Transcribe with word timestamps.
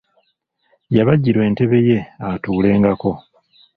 Yabajjirwa 0.95 1.43
entebe 1.49 1.77
ye 1.87 1.97
atuulengako. 2.27 3.11